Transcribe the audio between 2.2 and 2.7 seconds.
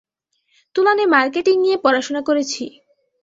করেছি।